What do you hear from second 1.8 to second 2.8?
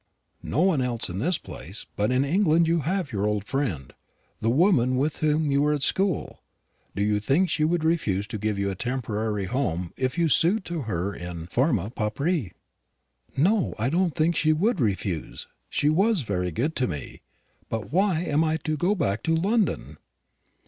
But in England you